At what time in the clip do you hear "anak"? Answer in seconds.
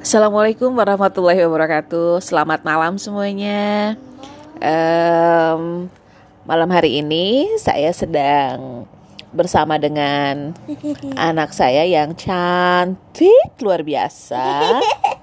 11.30-11.50